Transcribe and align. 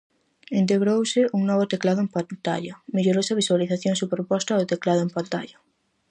Integrouse 0.61 1.21
un 1.37 1.41
novo 1.49 1.65
teclado 1.73 1.99
en 2.05 2.09
pantalla, 2.15 2.73
mellorouse 2.95 3.31
a 3.33 3.39
visualización 3.41 3.95
superposta 4.01 4.53
do 4.59 4.69
teclado 4.71 5.01
en 5.03 5.13
pantalla. 5.17 5.57